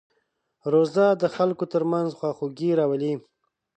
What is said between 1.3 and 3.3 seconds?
خلکو ترمنځ خواخوږي راولي.